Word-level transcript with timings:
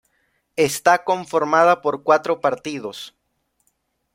Está 0.55 1.03
conformada 1.03 1.83
por 1.83 2.01
cuatro 2.01 2.41
partidos. 2.41 3.13